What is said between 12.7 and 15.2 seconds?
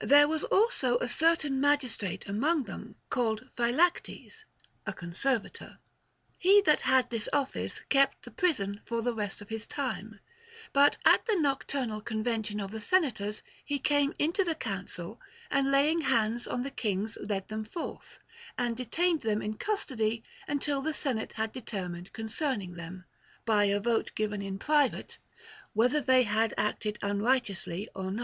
the senators he came into the council,